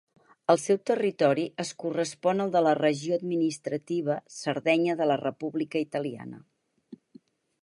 [0.51, 6.45] El seu territori es correspon al de la regió administrativa Sardenya de la República Italiana.